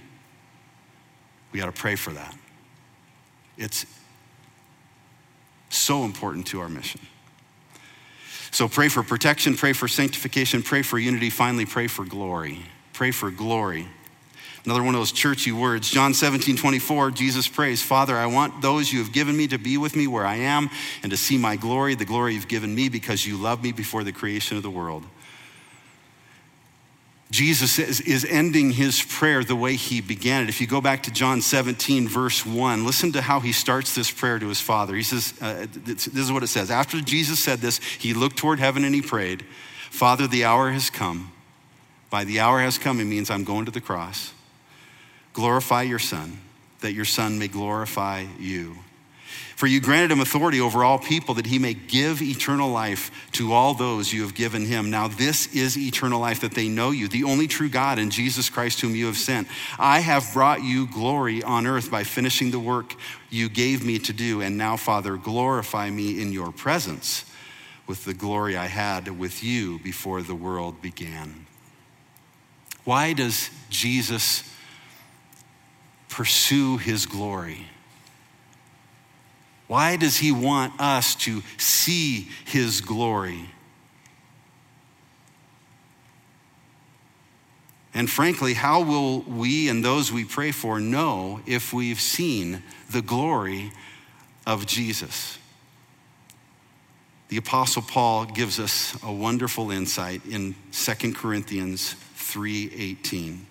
[1.51, 2.35] We got to pray for that.
[3.57, 3.85] It's
[5.73, 7.01] so important to our mission.
[8.51, 12.59] So pray for protection, pray for sanctification, pray for unity, finally, pray for glory.
[12.91, 13.87] Pray for glory.
[14.65, 15.89] Another one of those churchy words.
[15.89, 19.77] John 17, 24, Jesus prays, Father, I want those you have given me to be
[19.77, 20.69] with me where I am
[21.01, 24.03] and to see my glory, the glory you've given me because you loved me before
[24.03, 25.03] the creation of the world.
[27.31, 30.49] Jesus is, is, ending his prayer the way he began it.
[30.49, 34.11] If you go back to John 17, verse 1, listen to how he starts this
[34.11, 34.93] prayer to his father.
[34.95, 36.69] He says, uh, This is what it says.
[36.69, 39.45] After Jesus said this, he looked toward heaven and he prayed,
[39.89, 41.31] Father, the hour has come.
[42.09, 44.33] By the hour has come, it means I'm going to the cross.
[45.31, 46.37] Glorify your Son,
[46.81, 48.75] that your Son may glorify you.
[49.61, 53.53] For you granted him authority over all people that he may give eternal life to
[53.53, 54.89] all those you have given him.
[54.89, 58.49] Now, this is eternal life that they know you, the only true God, and Jesus
[58.49, 59.47] Christ, whom you have sent.
[59.77, 62.95] I have brought you glory on earth by finishing the work
[63.29, 64.41] you gave me to do.
[64.41, 67.23] And now, Father, glorify me in your presence
[67.85, 71.45] with the glory I had with you before the world began.
[72.83, 74.41] Why does Jesus
[76.09, 77.67] pursue his glory?
[79.71, 83.49] Why does he want us to see his glory?
[87.93, 93.01] And frankly, how will we and those we pray for know if we've seen the
[93.01, 93.71] glory
[94.45, 95.37] of Jesus?
[97.29, 103.47] The apostle Paul gives us a wonderful insight in 2 Corinthians 3:18.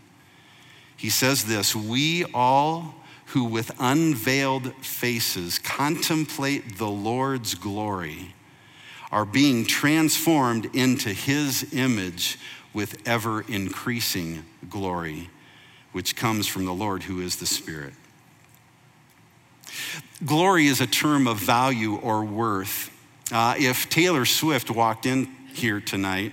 [0.98, 2.99] He says this, "We all
[3.30, 8.34] who with unveiled faces contemplate the Lord's glory
[9.12, 12.38] are being transformed into his image
[12.72, 15.30] with ever increasing glory,
[15.92, 17.94] which comes from the Lord who is the Spirit.
[20.24, 22.90] Glory is a term of value or worth.
[23.32, 26.32] Uh, if Taylor Swift walked in here tonight,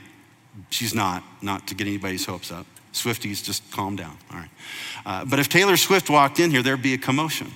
[0.72, 2.66] she's not, not to get anybody's hopes up.
[3.02, 4.18] Swifties, just calm down.
[4.32, 4.50] All right.
[5.06, 7.52] Uh, but if Taylor Swift walked in here, there'd be a commotion.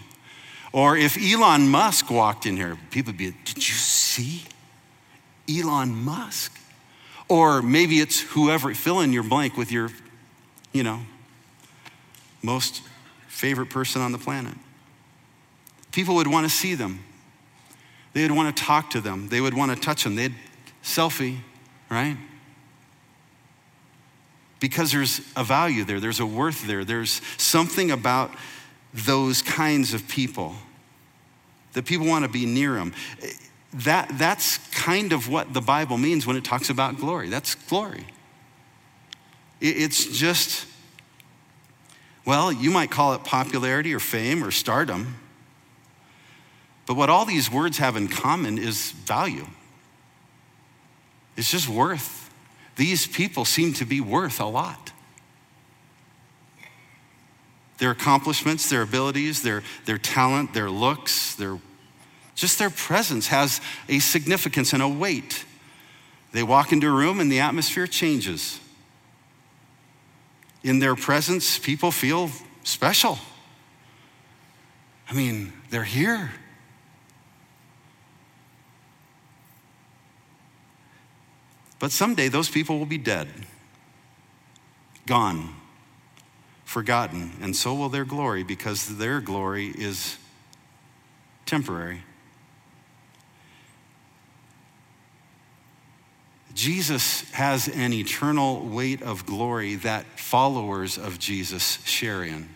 [0.74, 4.44] Or if Elon Musk walked in here, people would be, did you see
[5.50, 6.58] Elon Musk?
[7.28, 9.90] Or maybe it's whoever, fill in your blank with your,
[10.72, 11.02] you know,
[12.42, 12.82] most
[13.28, 14.56] favorite person on the planet.
[15.92, 17.04] People would want to see them.
[18.14, 19.30] They would want to talk to them.
[19.30, 20.16] They would want to touch them.
[20.16, 20.36] They'd
[20.84, 21.40] selfie,
[21.90, 22.18] right?
[24.62, 28.32] Because there's a value there, there's a worth there, there's something about
[28.94, 30.56] those kinds of people
[31.74, 32.94] that people want to be near them.
[33.74, 37.28] That, that's kind of what the Bible means when it talks about glory.
[37.28, 38.06] That's glory.
[39.60, 40.68] It's just,
[42.26, 45.16] well, you might call it popularity or fame or stardom.
[46.86, 49.48] But what all these words have in common is value.
[51.36, 52.21] It's just worth.
[52.76, 54.92] These people seem to be worth a lot.
[57.78, 61.58] Their accomplishments, their abilities, their, their talent, their looks, their,
[62.36, 63.60] just their presence has
[63.90, 65.46] a significance and a weight.
[66.32, 68.60] They walk into a room and the atmosphere changes.
[70.64, 72.30] In their presence, people feel
[72.64, 73.18] special.
[75.10, 76.32] I mean, they're here.
[81.82, 83.28] But someday those people will be dead,
[85.08, 85.56] gone,
[86.64, 90.20] forgotten, and so will their glory because their glory is
[91.48, 92.04] temporary.
[96.54, 102.48] Jesus has an eternal weight of glory that followers of Jesus share in.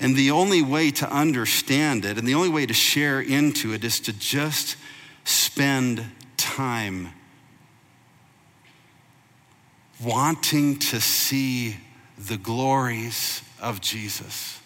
[0.00, 3.84] And the only way to understand it and the only way to share into it
[3.84, 4.76] is to just
[5.24, 6.06] spend
[6.36, 7.08] time
[10.02, 11.76] wanting to see
[12.18, 14.60] the glories of Jesus.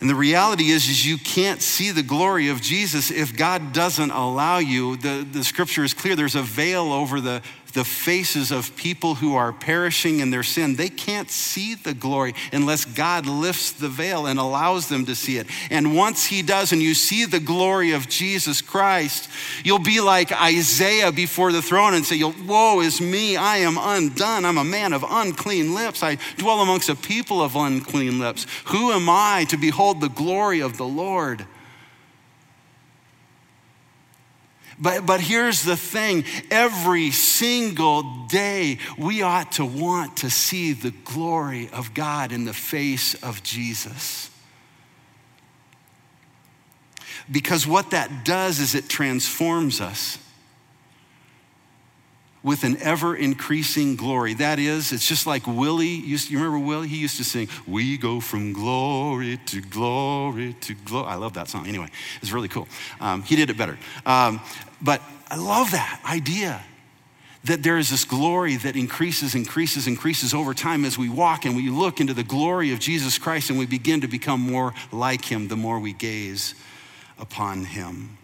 [0.00, 4.10] And the reality is, is you can't see the glory of Jesus if God doesn't
[4.10, 4.96] allow you.
[4.96, 6.14] The, the scripture is clear.
[6.14, 7.40] There's a veil over the,
[7.74, 10.76] the faces of people who are perishing in their sin.
[10.76, 15.38] They can't see the glory unless God lifts the veil and allows them to see
[15.38, 15.48] it.
[15.70, 19.28] And once He does, and you see the glory of Jesus Christ,
[19.64, 24.44] you'll be like Isaiah before the throne and say, Woe is me, I am undone.
[24.44, 26.02] I'm a man of unclean lips.
[26.02, 28.46] I dwell amongst a people of unclean lips.
[28.66, 31.46] Who am I to behold the glory of the Lord?
[34.84, 40.90] But, but here's the thing every single day, we ought to want to see the
[40.90, 44.30] glory of God in the face of Jesus.
[47.32, 50.18] Because what that does is it transforms us
[52.42, 54.34] with an ever increasing glory.
[54.34, 56.30] That is, it's just like Willie used.
[56.30, 56.88] You remember Willie?
[56.88, 61.48] He used to sing, "We go from glory to glory to glory." I love that
[61.48, 61.66] song.
[61.66, 61.88] Anyway,
[62.20, 62.68] it's really cool.
[63.00, 64.42] Um, he did it better, um,
[64.84, 66.62] but I love that idea
[67.44, 71.56] that there is this glory that increases, increases, increases over time as we walk and
[71.56, 75.24] we look into the glory of Jesus Christ and we begin to become more like
[75.24, 76.54] Him the more we gaze
[77.18, 78.16] upon Him.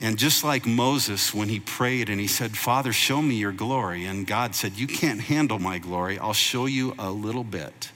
[0.00, 4.06] And just like Moses, when he prayed and he said, Father, show me your glory,
[4.06, 7.90] and God said, You can't handle my glory, I'll show you a little bit.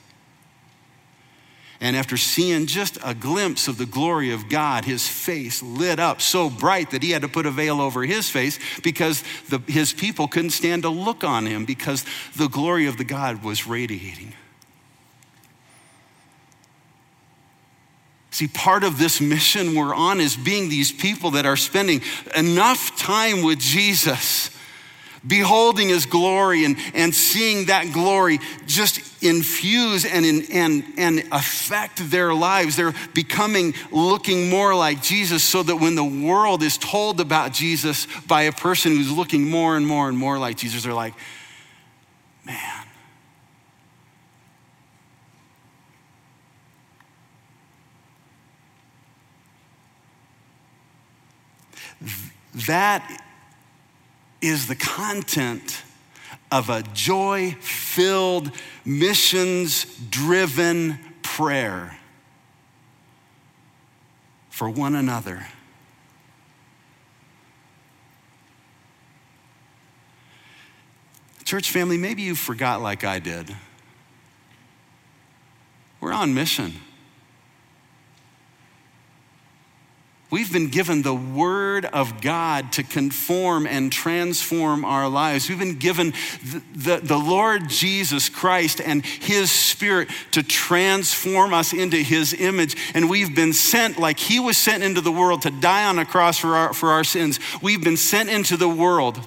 [1.85, 6.23] And after seeing just a glimpse of the glory of God, his face lit up
[6.23, 9.93] so bright that he had to put a veil over his face because the, his
[9.93, 12.07] people couldn't stand to look on him because
[12.37, 14.33] the glory of the God was radiating.
[18.31, 22.01] See, part of this mission we're on is being these people that are spending
[22.35, 24.49] enough time with Jesus,
[25.27, 32.35] beholding his glory and, and seeing that glory just infuse and, and, and affect their
[32.35, 32.77] lives.
[32.77, 38.07] They're becoming, looking more like Jesus so that when the world is told about Jesus
[38.27, 41.15] by a person who's looking more and more and more like Jesus, they're like,
[42.45, 42.85] man
[52.67, 53.24] That
[54.47, 55.83] is the content
[56.53, 58.51] of a joy filled,
[58.85, 61.99] missions driven prayer
[64.51, 65.47] for one another.
[71.45, 73.55] Church family, maybe you forgot like I did.
[76.01, 76.75] We're on mission.
[80.35, 85.49] We've been given the Word of God to conform and transform our lives.
[85.49, 86.13] We've been given
[86.43, 92.75] the, the, the, Lord Jesus Christ and His Spirit to transform us into His image.
[92.95, 96.05] And we've been sent, like He was sent into the world to die on a
[96.05, 97.39] cross for our, for our sins.
[97.63, 99.25] We've been sent into the world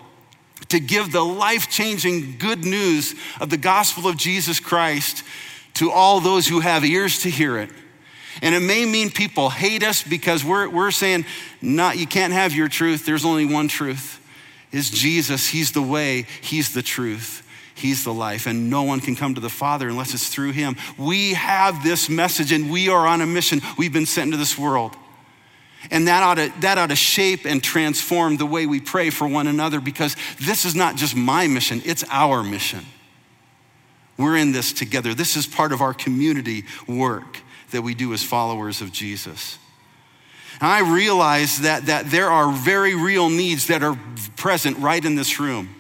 [0.68, 5.24] to give the life changing good news of the gospel of Jesus Christ
[5.76, 7.70] to all those who have ears to hear it.
[8.42, 11.26] And it may mean people hate us because we're, we're saying,
[11.62, 13.06] not, you can't have your truth.
[13.06, 14.24] There's only one truth.
[14.72, 15.48] Is Jesus.
[15.48, 17.44] He's the way, He's the truth.
[17.74, 20.76] He's the life, and no one can come to the Father unless it's through Him.
[20.98, 23.62] We have this message, and we are on a mission.
[23.78, 24.96] We've been sent into this world.
[25.92, 29.28] And that ought, to, that ought to shape and transform the way we pray for
[29.28, 32.84] one another because this is not just my mission, it's our mission.
[34.18, 35.14] We're in this together.
[35.14, 37.42] This is part of our community work
[37.72, 39.58] that we do as followers of Jesus.
[40.60, 43.98] And I realize that, that there are very real needs that are
[44.36, 45.76] present right in this room.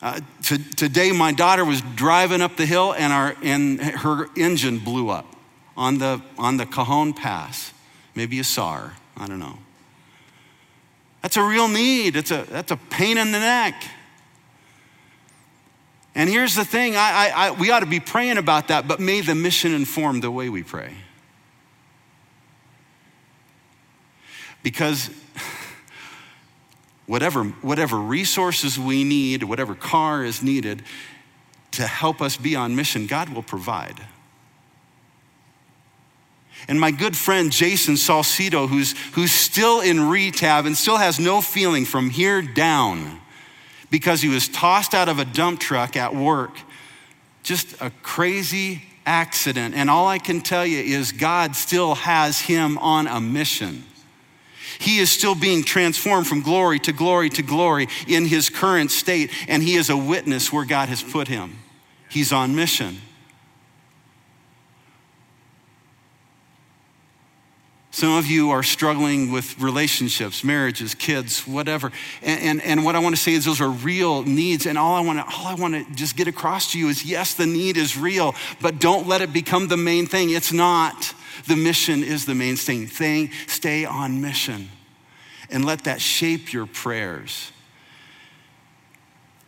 [0.00, 4.78] Uh, to, today, my daughter was driving up the hill and, our, and her engine
[4.78, 5.36] blew up
[5.76, 7.72] on the, on the Cajon Pass.
[8.14, 9.58] Maybe saw her, I don't know.
[11.22, 13.74] That's a real need, it's a, that's a pain in the neck.
[16.14, 19.00] And here's the thing I, I, I, we ought to be praying about that, but
[19.00, 20.92] may the mission inform the way we pray.
[24.62, 25.10] Because
[27.06, 30.82] whatever, whatever resources we need, whatever car is needed
[31.72, 34.00] to help us be on mission, God will provide.
[36.66, 41.40] And my good friend Jason Salcido, who's, who's still in rehab and still has no
[41.40, 43.20] feeling from here down,
[43.90, 46.58] because he was tossed out of a dump truck at work.
[47.42, 49.74] Just a crazy accident.
[49.74, 53.84] And all I can tell you is God still has him on a mission.
[54.78, 59.32] He is still being transformed from glory to glory to glory in his current state,
[59.48, 61.58] and he is a witness where God has put him.
[62.08, 62.98] He's on mission.
[67.98, 71.90] Some of you are struggling with relationships, marriages, kids, whatever.
[72.22, 74.66] And, and, and, what I want to say is those are real needs.
[74.66, 77.04] And all I want to all I want to just get across to you is
[77.04, 80.30] yes, the need is real, but don't let it become the main thing.
[80.30, 81.12] It's not.
[81.48, 82.86] The mission is the main thing.
[82.86, 84.68] thing stay on mission
[85.50, 87.50] and let that shape your prayers.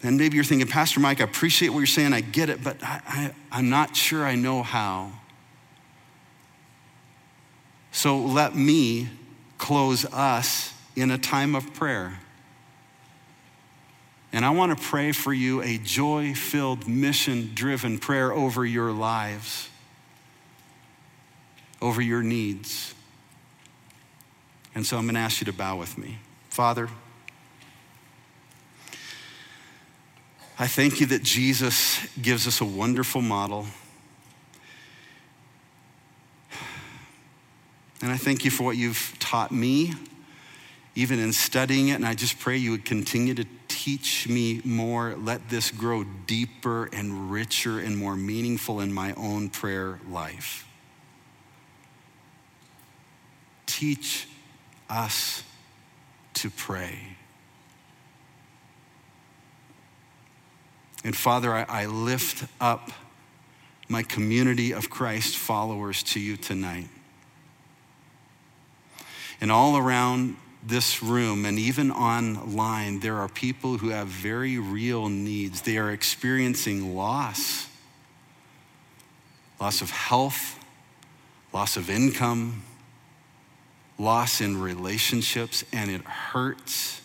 [0.03, 2.83] And maybe you're thinking, Pastor Mike, I appreciate what you're saying, I get it, but
[2.83, 5.13] I, I, I'm not sure I know how.
[8.01, 9.11] So let me
[9.59, 12.19] close us in a time of prayer.
[14.33, 18.91] And I want to pray for you a joy filled, mission driven prayer over your
[18.91, 19.69] lives,
[21.83, 22.95] over your needs.
[24.75, 26.21] And so I'm going to ask you to bow with me.
[26.49, 26.89] Father,
[30.59, 33.67] I thank you that Jesus gives us a wonderful model.
[38.03, 39.93] And I thank you for what you've taught me,
[40.95, 41.95] even in studying it.
[41.95, 45.15] And I just pray you would continue to teach me more.
[45.17, 50.67] Let this grow deeper and richer and more meaningful in my own prayer life.
[53.67, 54.27] Teach
[54.89, 55.43] us
[56.35, 56.99] to pray.
[61.05, 62.91] And Father, I, I lift up
[63.89, 66.89] my community of Christ followers to you tonight.
[69.41, 75.09] And all around this room and even online, there are people who have very real
[75.09, 75.63] needs.
[75.63, 77.67] They are experiencing loss
[79.61, 80.59] loss of health,
[81.53, 82.63] loss of income,
[83.99, 87.03] loss in relationships, and it hurts.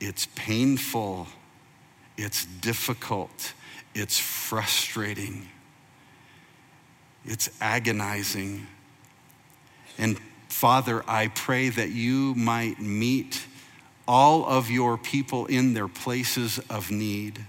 [0.00, 1.26] It's painful.
[2.16, 3.52] It's difficult.
[3.94, 5.48] It's frustrating.
[7.24, 8.66] It's agonizing.
[9.98, 10.18] And
[10.64, 13.44] Father, I pray that you might meet
[14.08, 17.44] all of your people in their places of need.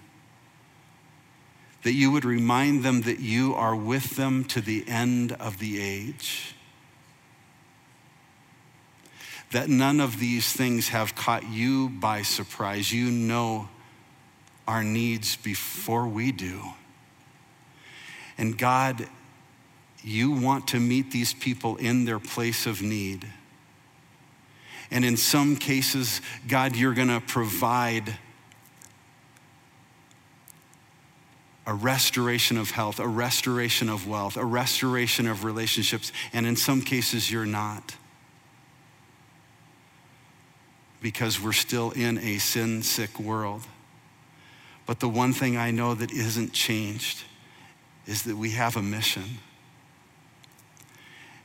[1.83, 5.79] That you would remind them that you are with them to the end of the
[5.79, 6.55] age.
[9.51, 12.91] That none of these things have caught you by surprise.
[12.91, 13.69] You know
[14.67, 16.59] our needs before we do.
[18.37, 19.07] And God,
[20.05, 23.25] you want to meet these people in their place of need.
[24.91, 28.15] And in some cases, God, you're going to provide
[31.65, 36.11] a restoration of health, a restoration of wealth, a restoration of relationships.
[36.31, 37.95] And in some cases, you're not.
[41.01, 43.63] Because we're still in a sin sick world.
[44.85, 47.23] But the one thing I know that isn't changed
[48.05, 49.39] is that we have a mission.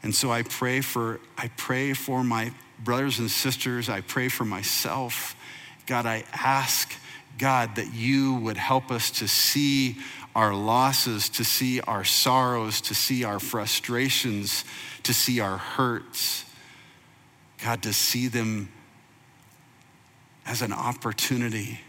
[0.03, 4.45] And so I pray for I pray for my brothers and sisters, I pray for
[4.45, 5.37] myself.
[5.87, 6.93] God, I ask
[7.39, 9.99] God that you would help us to see
[10.35, 14.65] our losses, to see our sorrows, to see our frustrations,
[15.03, 16.45] to see our hurts.
[17.63, 18.71] God, to see them
[20.47, 21.81] as an opportunity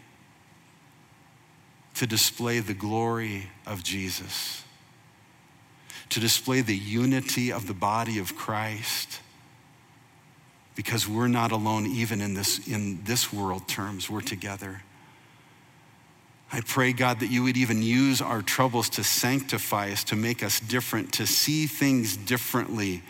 [1.94, 4.61] to display the glory of Jesus,
[6.12, 9.20] to display the unity of the body of Christ.
[10.74, 14.82] Because we're not alone, even in this, in this world terms, we're together.
[16.52, 20.42] I pray, God, that you would even use our troubles to sanctify us, to make
[20.42, 23.02] us different, to see things differently,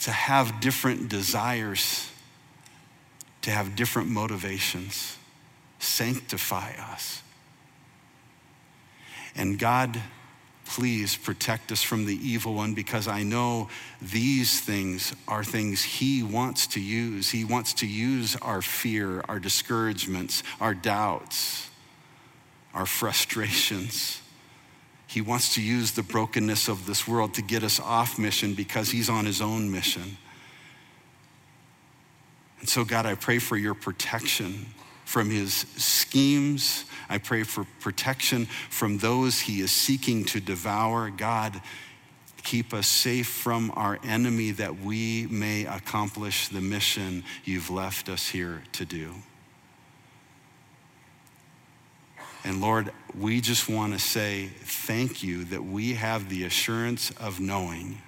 [0.00, 2.10] to have different desires,
[3.42, 5.16] to have different motivations
[5.80, 7.22] sanctify us.
[9.34, 10.00] And God,
[10.70, 13.68] please protect us from the evil one because I know
[14.00, 17.28] these things are things He wants to use.
[17.28, 21.68] He wants to use our fear, our discouragements, our doubts,
[22.72, 24.22] our frustrations.
[25.08, 28.90] He wants to use the brokenness of this world to get us off mission because
[28.90, 30.18] He's on His own mission.
[32.60, 34.66] And so, God, I pray for your protection
[35.10, 36.84] from his schemes.
[37.08, 41.10] I pray for protection from those he is seeking to devour.
[41.10, 41.60] God,
[42.44, 48.28] keep us safe from our enemy that we may accomplish the mission you've left us
[48.28, 49.12] here to do.
[52.44, 57.40] And Lord, we just want to say thank you that we have the assurance of
[57.40, 58.00] knowing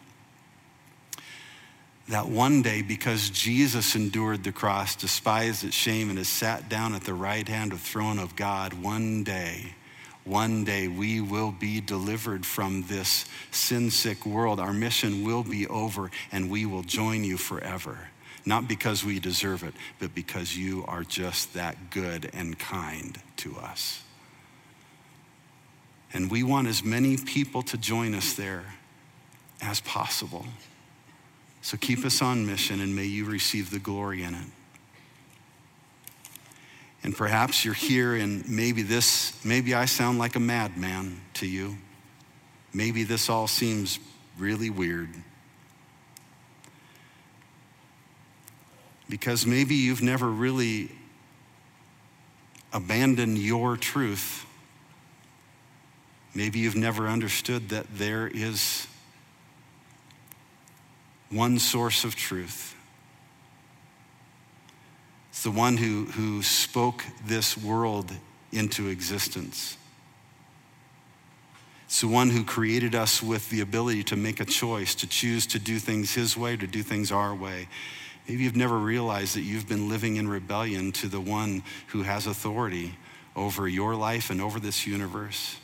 [2.08, 6.94] that one day, because Jesus endured the cross, despised its shame, and has sat down
[6.94, 9.74] at the right hand of throne of God, one day,
[10.24, 14.60] one day we will be delivered from this sin sick world.
[14.60, 17.98] Our mission will be over, and we will join you forever.
[18.44, 23.56] Not because we deserve it, but because you are just that good and kind to
[23.56, 24.02] us.
[26.12, 28.64] And we want as many people to join us there
[29.60, 30.44] as possible.
[31.62, 34.46] So keep us on mission and may you receive the glory in it.
[37.04, 41.78] And perhaps you're here and maybe this, maybe I sound like a madman to you.
[42.74, 43.98] Maybe this all seems
[44.38, 45.10] really weird.
[49.08, 50.90] Because maybe you've never really
[52.72, 54.46] abandoned your truth.
[56.34, 58.86] Maybe you've never understood that there is
[61.32, 62.76] one source of truth.
[65.30, 68.12] It's the one who, who spoke this world
[68.52, 69.78] into existence.
[71.86, 75.46] It's the one who created us with the ability to make a choice, to choose
[75.48, 77.68] to do things His way, to do things our way.
[78.28, 82.26] Maybe you've never realized that you've been living in rebellion to the one who has
[82.26, 82.94] authority
[83.34, 85.56] over your life and over this universe.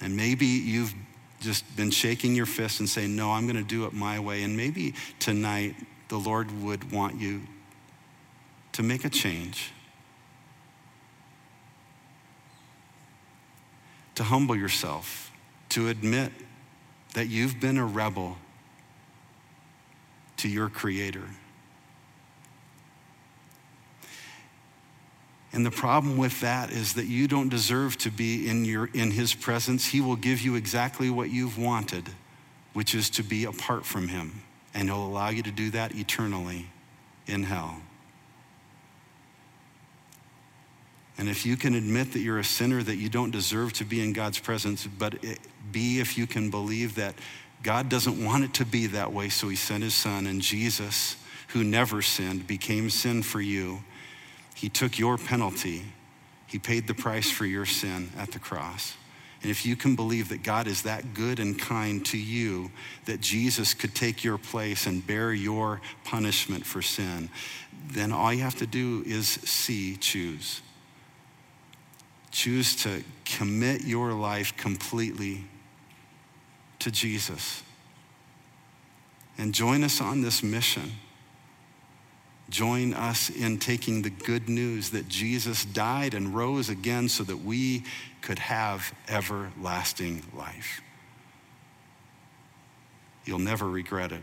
[0.00, 0.94] And maybe you've
[1.40, 4.42] just been shaking your fist and saying, No, I'm going to do it my way.
[4.42, 5.74] And maybe tonight
[6.08, 7.42] the Lord would want you
[8.72, 9.72] to make a change,
[14.14, 15.30] to humble yourself,
[15.70, 16.32] to admit
[17.14, 18.36] that you've been a rebel
[20.38, 21.24] to your Creator.
[25.52, 29.10] And the problem with that is that you don't deserve to be in, your, in
[29.10, 29.86] his presence.
[29.86, 32.10] He will give you exactly what you've wanted,
[32.74, 34.42] which is to be apart from him.
[34.74, 36.66] And he'll allow you to do that eternally
[37.26, 37.80] in hell.
[41.16, 44.00] And if you can admit that you're a sinner, that you don't deserve to be
[44.00, 45.40] in God's presence, but it,
[45.72, 47.14] B, if you can believe that
[47.62, 51.16] God doesn't want it to be that way, so he sent his son, and Jesus,
[51.48, 53.82] who never sinned, became sin for you
[54.58, 55.84] he took your penalty.
[56.48, 58.94] He paid the price for your sin at the cross.
[59.40, 62.72] And if you can believe that God is that good and kind to you,
[63.04, 67.30] that Jesus could take your place and bear your punishment for sin,
[67.86, 70.60] then all you have to do is see, choose.
[72.32, 75.44] Choose to commit your life completely
[76.80, 77.62] to Jesus.
[79.38, 80.94] And join us on this mission.
[82.50, 87.36] Join us in taking the good news that Jesus died and rose again so that
[87.38, 87.84] we
[88.22, 90.80] could have everlasting life.
[93.26, 94.22] You'll never regret it.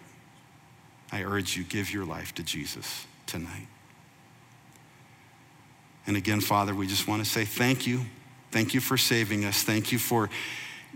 [1.11, 3.67] I urge you, give your life to Jesus tonight.
[6.07, 8.01] And again, Father, we just want to say thank you.
[8.51, 9.61] Thank you for saving us.
[9.61, 10.29] Thank you for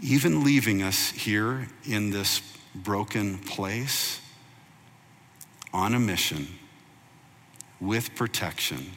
[0.02, 2.42] even leaving us here in this
[2.74, 4.20] broken place
[5.74, 6.59] on a mission
[7.80, 8.92] with protection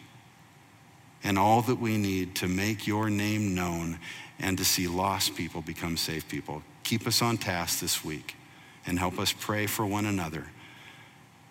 [1.24, 3.98] and all that we need to make your name known
[4.40, 6.62] and to see lost people become saved people.
[6.82, 8.34] Keep us on task this week
[8.86, 10.46] and help us pray for one another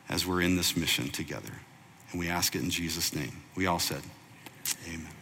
[0.10, 1.54] as we're in this mission together.
[2.12, 3.42] And we ask it in Jesus' name.
[3.56, 4.02] We all said,
[4.88, 5.21] Amen.